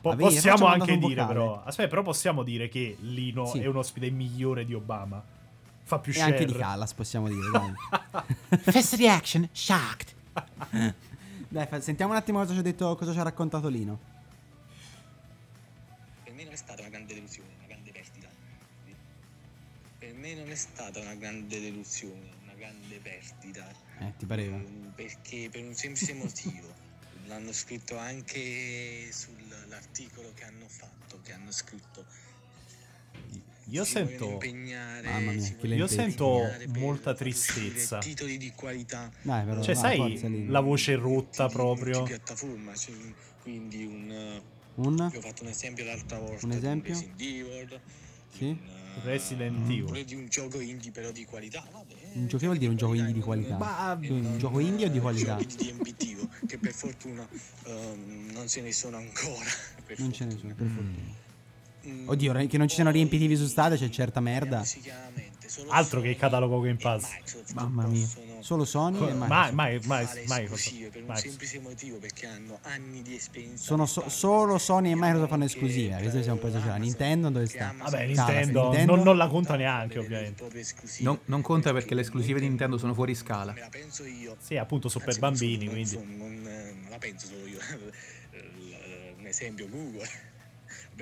[0.00, 0.34] Po- venire.
[0.34, 1.62] possiamo anche dire, però.
[1.62, 3.58] Aspetta, però possiamo dire che Lino Sì.
[3.60, 5.22] è un ospite migliore di Obama.
[5.82, 6.32] Fa più E share.
[6.32, 7.40] anche di Callas, possiamo dire.
[7.50, 8.58] Dai.
[8.72, 10.14] First reaction, shocked.
[11.48, 13.98] Dai, fa- sentiamo un attimo cosa ci ha detto, cosa ci ha raccontato Lino.
[16.24, 18.28] Per me non è stata una grande delusione, una grande perdita.
[19.98, 23.66] Per me non è stata una grande delusione, una grande perdita.
[23.98, 24.58] Eh, ti pareva?
[24.94, 26.68] Perché per un semplice motivo.
[27.26, 29.08] L'hanno scritto anche
[29.70, 32.04] sull'articolo che hanno fatto, che hanno scritto.
[33.66, 34.38] Io si sento-
[35.04, 37.98] Mamma mia, Io sento molta tristezza.
[37.98, 39.12] Titoli di qualità.
[39.22, 41.98] Dai, però, Cioè, no, sai forza, la voce rotta di proprio?
[41.98, 42.94] multipiattaforma, cioè,
[43.42, 44.42] quindi un...
[44.74, 45.00] Un?
[45.00, 46.46] Ho fatto un esempio l'altra volta.
[46.46, 46.92] Un di esempio?
[46.94, 47.80] Resident Evil,
[48.32, 48.38] Sì?
[48.38, 49.84] di un, Resident Evil.
[49.84, 51.64] Pure di un gioco indie però di qualità.
[51.70, 53.56] Vabbè, Un gioco- vuol dire un gioco indie di qualità?
[53.56, 55.36] Ma Un gioco indie o di qualità?
[55.36, 57.26] Di DMPT che per fortuna
[57.64, 59.44] ehm, non ce ne sono ancora.
[59.98, 61.28] Non ce ne sono, per fortuna.
[61.86, 64.62] Mm, Oddio, che non ci siano riempitivi su Stadia, c'è certa merda.
[65.46, 67.08] Solo Altro che il catalogo Game e Pass.
[67.54, 68.06] Mamma mia.
[68.38, 69.52] Solo Sony e Ma- Microsoft.
[69.52, 71.16] mai, mai, mai, esclusive per un mai.
[71.18, 75.96] semplice motivo perché hanno anni di esperienza Sono so- solo Sony e Microsoft fanno esclusive.
[75.98, 76.76] Questo siamo un po' esagerati.
[76.76, 77.74] Amazon, Nintendo dove sta?
[77.76, 78.94] Vabbè, Nintendo, Nintendo?
[78.94, 80.44] Non, non la conta neanche, e ovviamente.
[81.00, 83.52] Non, non conta perché le esclusive di Nintendo sono fuori scala.
[83.52, 84.36] Me la penso io.
[84.40, 85.96] Sì, appunto, sono per bambini, quindi.
[85.96, 87.58] non, eh, non la penso solo io.
[89.18, 90.08] Un esempio Google.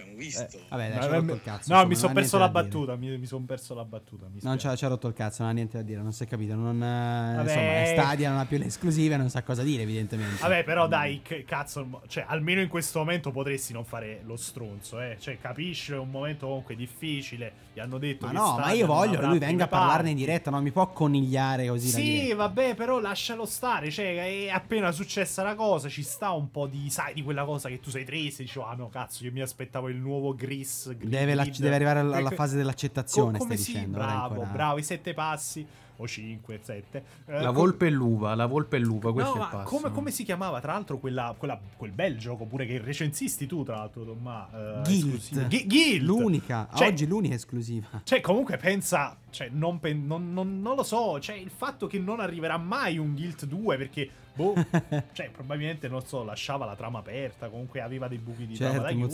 [0.00, 0.42] Abbiamo visto.
[0.56, 1.72] Eh, Vabbè, dai, No, ci ha rotto mi- il cazzo.
[1.72, 2.78] No, insomma, mi sono perso niente la da dire.
[2.78, 2.96] battuta.
[2.96, 4.26] Mi, mi sono perso la battuta.
[4.32, 6.12] Mi Non ci ha, ci ha rotto il cazzo, non ha niente da dire, non
[6.12, 6.54] si è capito.
[6.54, 7.50] Non, eh, Vabbè.
[7.50, 10.40] Insomma, Stadia non ha più le esclusive, non sa cosa dire, evidentemente.
[10.42, 15.00] Vabbè, però dai, che cazzo, cioè, almeno in questo momento potresti non fare lo stronzo,
[15.00, 15.16] eh.
[15.20, 17.66] Cioè, capisci, è un momento comunque difficile.
[17.74, 20.16] Gli hanno detto Ma che no, ma io voglio che lui venga a parlarne in
[20.16, 23.90] diretta, non mi può conigliare così la Sì, vabbè, però lascialo stare.
[23.90, 27.68] Cioè, è appena successa la cosa, ci sta un po' di, sai, di quella cosa
[27.68, 28.42] che tu sei triste.
[28.42, 30.90] Dici, ah no, cazzo, io mi aspettavo il nuovo Gris.
[30.92, 33.98] Deve, la- deve arrivare alla, alla Que- fase dell'accettazione, Co- come stai sì, dicendo.
[33.98, 35.66] bravo, ancora- bravo, i sette passi.
[36.00, 37.02] O cinque, sette.
[37.26, 39.76] Eh, La volpe e l'uva, la volpe e l'uva, questo No, è il ma passo.
[39.76, 43.64] come, come si chiamava tra l'altro quella, quella- quel bel gioco pure che recensisti tu
[43.64, 44.82] tra l'altro Tomma eh.
[44.84, 45.66] Guild.
[45.66, 47.88] Guild L'unica, Cioè- oggi l'unica esclusiva.
[48.04, 51.98] cioè comunque pensa cioè non, pen- non- non- non lo so cioè il fatto che
[51.98, 54.54] non arriverà mai un Guild 2 perché boh
[55.12, 58.86] cioè probabilmente non so lasciava la trama aperta comunque aveva dei buchi di trama Certo,
[58.86, 59.10] da chiudere.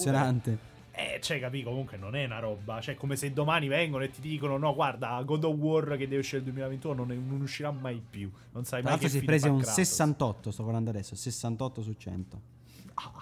[0.96, 4.20] Eh cioè capì comunque non è una roba cioè come se domani vengono e ti
[4.20, 7.72] dicono no guarda God of War che deve uscire il 2021 non, è- non uscirà
[7.72, 9.74] mai più non sai Tra mai l'altro che si è prese un Kratos.
[9.74, 12.40] 68, sto guardando adesso, 68 su 100.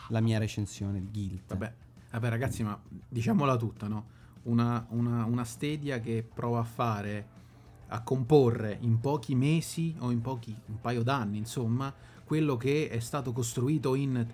[0.08, 1.40] La mia recensione, il Guild.
[1.46, 1.72] Vabbè,
[2.10, 4.06] vabbè, ragazzi, ma diciamola tutta, no?
[4.42, 7.26] Una, una, una Stadia che prova a fare,
[7.88, 11.90] a comporre in pochi mesi o in pochi, un paio d'anni, insomma,
[12.24, 14.26] quello che è stato costruito in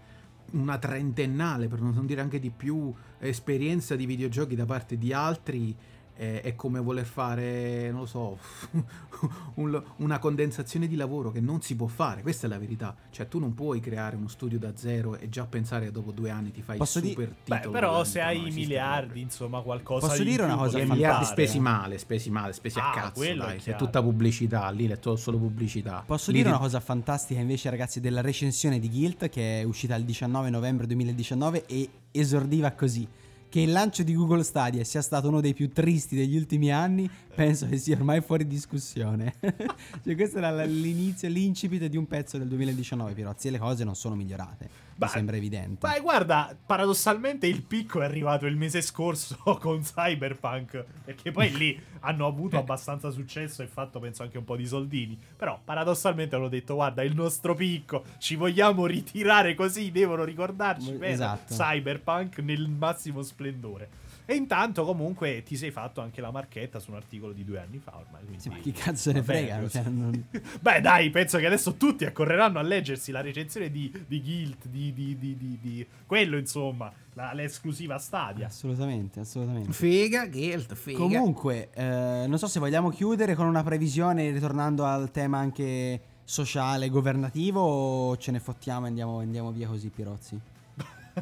[0.53, 5.77] una trentennale, per non dire anche di più, esperienza di videogiochi da parte di altri.
[6.19, 8.39] Eh, È come voler fare, non lo so,
[9.55, 12.23] un- una condensazione di lavoro che non si può fare.
[12.23, 12.95] Questa è la verità.
[13.11, 16.31] Cioè, tu non puoi creare uno studio da zero e già pensare che dopo due
[16.31, 17.71] anni ti fai Posso il di- super Beh, titolo.
[17.73, 19.23] però se hai esiste miliardi, proprio.
[19.23, 22.91] insomma, qualcosa Posso di dire una cosa potresti miliardi spesi male, spesi male, spesi Ah,
[22.91, 23.57] a cazzo, è dai.
[23.57, 23.79] È chiaro.
[23.85, 26.03] tutta pubblicità, lì è solo pubblicità.
[26.05, 29.95] Posso Lì dire una cosa fantastica invece, ragazzi, della recensione di Guild che è uscita
[29.95, 33.07] il 19 novembre 2019 e esordiva così.
[33.51, 37.09] Che il lancio di Google Stadia sia stato uno dei più tristi degli ultimi anni,
[37.35, 39.37] penso che sia ormai fuori discussione.
[40.05, 43.95] cioè, questo era l'inizio, l'incipit di un pezzo del 2019, Pirozzi, e le cose non
[43.95, 44.88] sono migliorate.
[45.07, 45.87] Mi sembra evidente.
[45.89, 51.81] Beh, guarda, paradossalmente il picco è arrivato il mese scorso con Cyberpunk, perché poi lì
[52.01, 56.49] hanno avuto abbastanza successo e fatto penso anche un po' di soldini, però paradossalmente hanno
[56.49, 61.55] detto guarda il nostro picco, ci vogliamo ritirare così, devono ricordarci per Esatto.
[61.55, 64.07] Cyberpunk nel massimo splendore.
[64.31, 67.79] E intanto comunque ti sei fatto anche la marchetta su un articolo di due anni
[67.79, 68.21] fa ormai.
[68.25, 68.43] Quindi...
[68.43, 69.67] Sì, ma chi cazzo ne frega?
[69.67, 70.23] Cioè, non-
[70.61, 74.93] Beh, dai, penso che adesso tutti accorreranno a leggersi la recensione di, di Guild, di,
[74.93, 78.49] di, di, di- di- quello, insomma, la- l'esclusiva Stadia.
[78.49, 79.73] Assolutamente, assolutamente.
[79.73, 80.99] Figa, Guild, figa.
[80.99, 86.91] Comunque, eh, non so se vogliamo chiudere con una previsione ritornando al tema anche sociale,
[86.91, 90.39] governativo o ce ne fottiamo e andiamo, andiamo via così, Pirozzi?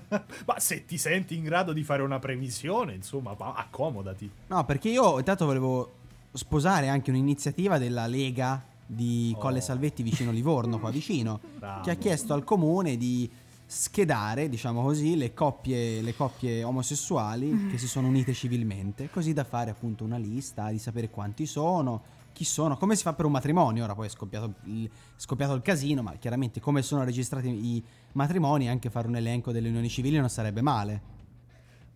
[0.47, 4.31] Ma se ti senti in grado di fare una previsione, insomma, accomodati.
[4.49, 5.93] No, perché io intanto volevo
[6.33, 11.83] sposare anche un'iniziativa della Lega di Colle Salvetti vicino Livorno, qua vicino, Bravo.
[11.83, 13.29] che ha chiesto al comune di
[13.67, 19.43] schedare, diciamo così, le coppie, le coppie omosessuali che si sono unite civilmente, così da
[19.43, 22.01] fare appunto una lista, di sapere quanti sono,
[22.33, 23.83] chi sono, come si fa per un matrimonio.
[23.83, 27.83] Ora poi è scoppiato il, è scoppiato il casino, ma chiaramente come sono registrati i
[28.17, 31.15] matrimoni, anche fare un elenco delle unioni civili non sarebbe male.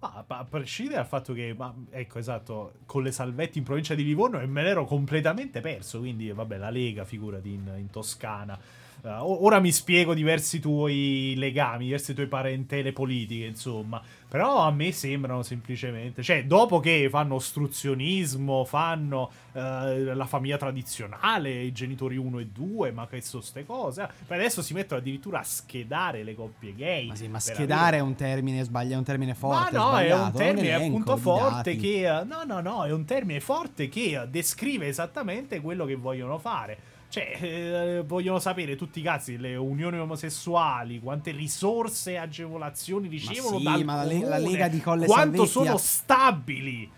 [0.01, 4.05] Ma a prescindere dal fatto che, ma, ecco, esatto, con le salvetti in provincia di
[4.05, 5.99] Livorno e me l'ero completamente perso.
[5.99, 8.59] Quindi, vabbè, la Lega, figurati, in, in Toscana.
[9.03, 14.01] O- ora mi spiego diversi tuoi legami, diverse tue parentele politiche, insomma.
[14.31, 21.51] Però a me sembrano semplicemente, cioè, dopo che fanno ostruzionismo, fanno eh, la famiglia tradizionale,
[21.63, 24.09] i genitori 1 e 2, ma che sono ste cose.
[24.27, 27.09] Poi adesso si mettono addirittura a schedare le coppie gay.
[27.09, 29.77] Ma sì, ma schedare avere- è un termine sbagliato, è un termine ma forte.
[29.77, 32.07] no, è un termine elenco appunto forte che.
[32.21, 36.79] eh, No, no, no, è un termine forte che descrive esattamente quello che vogliono fare.
[37.11, 43.59] Cioè, eh, vogliono sapere tutti i cazzi, le unioni omosessuali, quante risorse e agevolazioni ricevono
[43.59, 46.91] sì, dal ma la Le- la Lega di Colle quanto Salvetti sono ha- stabili.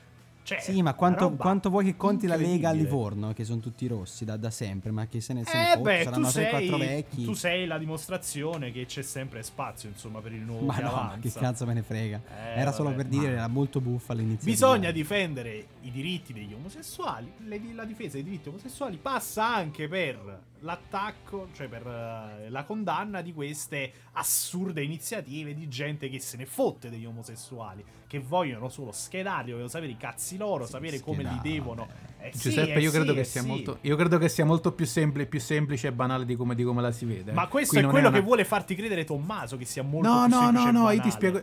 [0.45, 2.73] Cioè, Sì, ma quanto, quanto vuoi che conti la Lega a.
[2.73, 3.33] Livorno?
[3.33, 6.03] Che sono tutti rossi da, da sempre, ma che se ne, se ne Eh beh,
[6.03, 7.25] saranno 3-4 sei, vecchi.
[7.25, 11.17] tu sei la dimostrazione che c'è sempre spazio, insomma, per il nuovo ma che no,
[11.21, 12.21] che cazzo me ne frega.
[12.55, 14.45] Eh, era solo vabbè, per dire, ma- era molto buffa all'inizio.
[14.51, 17.33] Bisogna difendere i diritti degli omosessuali.
[17.47, 23.21] Le- la difesa dei diritti omosessuali passa anche per l'attacco, cioè per eh, la condanna
[23.21, 28.93] di queste assurde iniziative di gente che se ne fotte degli omosessuali, che vogliono solo
[28.93, 31.89] schedarli, vogliono sapere i cazzi loro, sapere come li schedare, devono.
[32.21, 33.47] Eh sì, Giuseppe, eh io, credo sì, che eh sia sì.
[33.49, 36.63] molto, io credo che sia molto più, sempli- più semplice e banale di come, di
[36.63, 37.33] come la si vede.
[37.33, 40.27] Ma questo Qui è quello una- che vuole farti credere Tommaso, che sia molto No,
[40.27, 41.43] più no, semplice no, e no, io ti spiego.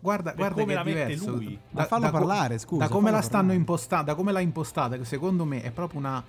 [0.00, 1.30] Guarda, guarda come che la è mette diverso.
[1.30, 1.58] lui.
[1.70, 5.04] Ma fallo co- parlare, scusa, Da come la stanno impostata, da come l'ha impostata, che
[5.04, 6.22] secondo me è proprio una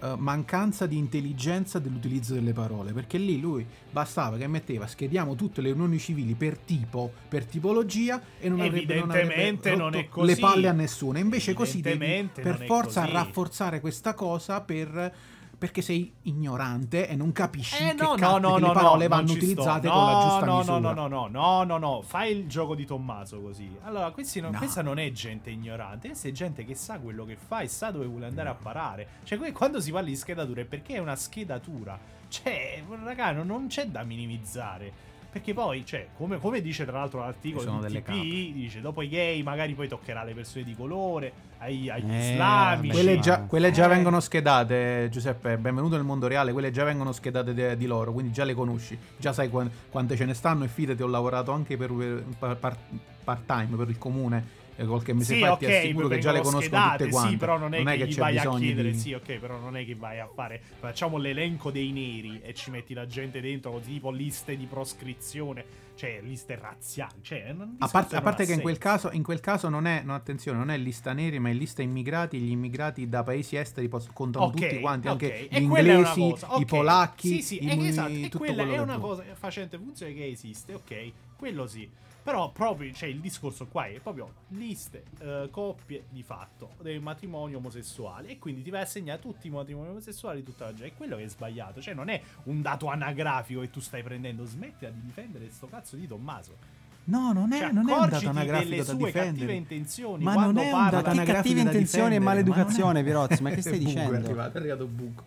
[0.00, 2.92] eh, mancanza di intelligenza dell'utilizzo delle parole.
[2.92, 8.20] Perché lì lui bastava che metteva schediamo tutte le unioni civili per tipo, per tipologia
[8.38, 9.90] e non avrebbe, non avrebbe non
[10.24, 11.18] le palle a nessuno.
[11.18, 13.12] Invece così devi per forza così.
[13.12, 15.34] rafforzare questa cosa per.
[15.58, 18.72] Perché sei ignorante e non capisci Eh che, no, cazzo- no, no, che no, le
[18.74, 20.78] parole no, vanno utilizzate con la giusta no, misura.
[20.78, 23.74] No, no, no, no, no, no, fai il gioco di Tommaso così.
[23.84, 24.58] Allora, non- No.
[24.58, 27.90] questa non è gente ignorante, questa è gente che sa quello che fa e sa
[27.90, 29.08] dove vuole andare a parare.
[29.24, 31.98] Cioè, quando si parla di schedatura è perché è una schedatura.
[32.28, 35.14] Cioè, raga, non c'è da minimizzare.
[35.30, 39.08] Perché poi, cioè, come, come dice tra l'altro l'articolo di delle TP, dice dopo i
[39.08, 42.94] gay magari poi toccherà alle persone di colore, ai- agli Eh, islamici.
[42.94, 43.88] Quelle già, quelle già Eh.
[43.88, 48.32] vengono schedate, Giuseppe, benvenuto nel mondo reale, quelle già vengono schedate de- di loro, quindi
[48.32, 51.76] già le conosci, già sai quan- quante ce ne stanno e fidati, ho lavorato anche
[51.76, 51.92] per,
[52.38, 52.76] per- par-
[53.22, 56.60] part-time per il comune qualche mese Sì, fa, ok, ti assicuro che già le conosco
[56.60, 57.30] schedate, tutte quante.
[57.30, 58.98] Sì, però non è che, gli c'è vai a chiedere, di...
[58.98, 60.60] sì, ok, però non è che vai a fare.
[60.78, 65.64] Facciamo l'elenco dei neri e ci metti la gente dentro così tipo liste di proscrizione,
[65.94, 69.22] cioè liste razziali, cioè non- A parte, a non parte che in quel, caso, in
[69.22, 72.38] quel caso non è, no, attenzione, non è lista neri, ma è lista immigrati.
[72.38, 76.34] Gli immigrati da paesi esteri contano Ok, tutti quanti, ok, anche e gli è inglesi,
[76.58, 80.12] i polacchi, Sì, sì, i, è, esatto, e quella è che una cosa facente funzione
[80.12, 81.88] che esiste, ok, quello sì.
[82.26, 87.58] Però proprio, cioè, il discorso qua è proprio liste, eh, coppie di fatto del matrimonio
[87.58, 90.86] omosessuale e quindi ti vai a segnare tutti i matrimoni omosessuali, tutta la gente.
[90.86, 94.44] È quello che è sbagliato, cioè non è un dato anagrafico che tu stai prendendo,
[94.44, 96.56] smettila di difendere sto cazzo di Tommaso.
[97.04, 99.28] No, non è, Cioè, non è un dato anagrafico delle da sue difendere.
[99.30, 103.42] cattive intenzioni Ma quando non è un parla- dato anagrafico cattive intenzioni e maleducazione, Pirozzi,
[103.44, 104.12] ma che stai Buco, dicendo?
[104.12, 105.24] È arrivato, è arrivato buco.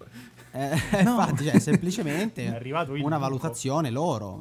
[0.51, 3.07] Eh, infatti, cioè, semplicemente una buco.
[3.17, 4.35] valutazione loro.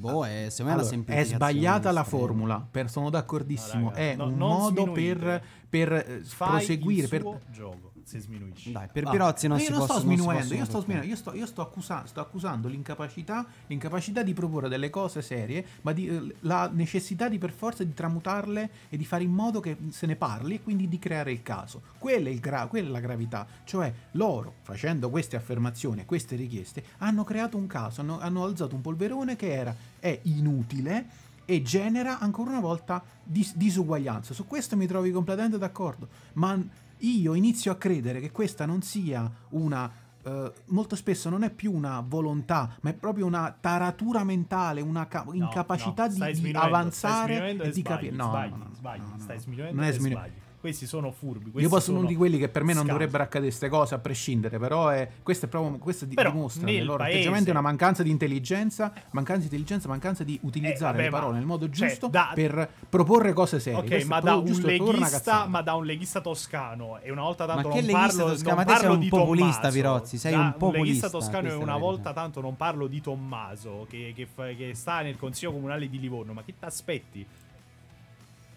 [0.00, 3.82] Boh, è, secondo me è Allora, è semplificazione sbagliata la formula, per- sono d'accordissimo.
[3.84, 5.14] No, raga, è no, un modo sminuire.
[5.18, 7.89] per, per eh, Fai proseguire, il per, gioco.
[8.10, 8.72] Se sminuisci.
[8.72, 10.56] Dai, per Ah, Pirozzi non si io non sto possono- non si possono io sto,
[10.64, 10.82] toccare.
[10.84, 15.64] sminuendo, io sto, io sto accusa- sto accusando l'incapacità, l'incapacità di proporre delle cose serie,
[15.82, 19.60] ma di, eh, la necessità di per forza di tramutarle e di fare in modo
[19.60, 21.82] che se ne parli e quindi di creare il caso.
[21.98, 23.46] Quella è, il gra- quella è la gravità.
[23.64, 28.74] Cioè loro, facendo queste affermazioni e queste richieste, hanno creato un caso, hanno, hanno alzato
[28.74, 31.06] un polverone che era, è inutile
[31.44, 34.34] e genera ancora una volta dis- disuguaglianza.
[34.34, 36.56] Su questo mi trovi completamente d'accordo, ma
[37.00, 39.90] io inizio a credere che questa non sia una
[40.22, 45.06] eh, molto spesso non è più una volontà, ma è proprio una taratura mentale, una
[45.08, 48.14] ca- incapacità no, di- di, sminuendo, avanzare sminuendo e di capire.
[48.16, 49.42] No, sbagli, no, no, sbagli, no, no, stai no.
[49.42, 50.32] sminuendo Non è sminu- sbagli.
[50.60, 51.46] Questi sono furbi.
[51.46, 52.92] Io questi posso uno sono di quelli che per me non scafi.
[52.92, 56.84] dovrebbero accadere queste cose a prescindere, però è, questo è proprio questo Però dimostra nel
[56.84, 61.10] loro paese- atteggiamento una mancanza di intelligenza, mancanza di intelligenza, mancanza di utilizzare vabbè, le
[61.10, 63.78] ma- parole nel modo cioè, giusto da- per proporre cose serie.
[63.78, 67.68] Ok, ma è da un, leghista, ma da un leghista toscano e una volta tanto
[67.68, 68.48] Ma che non leghista parlo, toscano?
[68.54, 69.74] non Ma te sei parlo un di populista, Tommaso.
[69.74, 72.86] Pirozzi, sei Da un leghista populista, toscano e questa è una volta tanto non parlo
[72.86, 76.34] di Tommaso che, che che sta nel consiglio comunale di Livorno.
[76.34, 77.26] Ma che ti aspetti?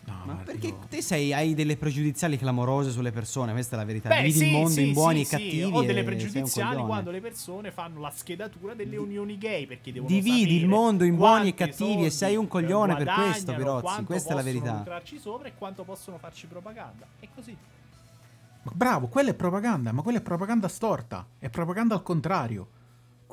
[0.06, 3.86] No, Ma perché io- te sei, hai delle pregiudiziali clamorose sulle persone, questa è la
[3.86, 4.10] verità.
[4.10, 5.32] Beh, Dividi sì, il mondo sì, in buoni sì, e sì.
[5.32, 5.76] cattivi.
[5.78, 10.58] Ho delle pregiudiziali quando le persone fanno la schedatura delle unioni gay perché devono Dividi
[10.58, 14.32] il mondo in buoni e cattivi e sei un coglione per questo, Pirozzi, quanto questa
[14.32, 14.78] è la possono verità.
[14.80, 17.06] lucrarci sopra e quanto possono farci propaganda.
[17.20, 17.56] È così.
[18.74, 22.68] Bravo, quella è propaganda, ma quella è propaganda storta, è propaganda al contrario.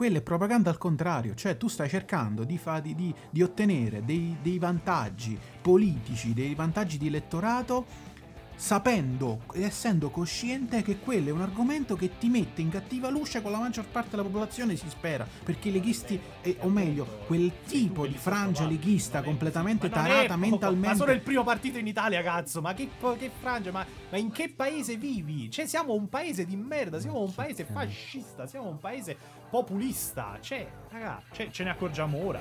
[0.01, 4.03] Quella è propaganda al contrario, cioè tu stai cercando di, fa- di- di- di ottenere
[4.03, 7.85] dei, dei vantaggi politici, dei vantaggi di elettorato,
[8.61, 13.41] sapendo ed essendo cosciente che quello è un argomento che ti mette in cattiva luce
[13.41, 17.51] con la maggior parte della popolazione, si spera, perché i leghisti, eh, o meglio, quel
[17.67, 20.89] tipo di frangia leghista completamente tarata mentalmente...
[20.89, 22.61] Ma sono il primo partito in Italia, cazzo.
[22.61, 23.71] Ma che, che frangia?
[23.73, 25.51] Ma, ma in che paese vivi?
[25.51, 27.01] Cioè, siamo un paese di merda.
[27.01, 28.47] Siamo un paese fascista.
[28.47, 29.17] Siamo un paese
[29.49, 30.37] populista.
[30.39, 32.41] Cioè, raga, cioè, ce ne accorgiamo ora.